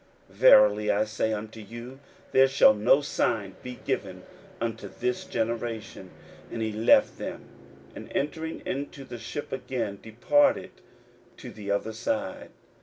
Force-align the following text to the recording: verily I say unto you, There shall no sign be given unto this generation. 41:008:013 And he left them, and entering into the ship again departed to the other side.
verily 0.31 0.89
I 0.89 1.05
say 1.05 1.31
unto 1.31 1.59
you, 1.59 1.99
There 2.31 2.47
shall 2.47 2.73
no 2.73 3.01
sign 3.01 3.55
be 3.61 3.75
given 3.85 4.23
unto 4.59 4.87
this 4.87 5.25
generation. 5.25 6.09
41:008:013 6.47 6.53
And 6.53 6.61
he 6.63 6.71
left 6.71 7.17
them, 7.19 7.45
and 7.95 8.11
entering 8.11 8.63
into 8.65 9.03
the 9.05 9.19
ship 9.19 9.51
again 9.51 9.99
departed 10.01 10.71
to 11.37 11.51
the 11.51 11.69
other 11.69 11.93
side. 11.93 12.49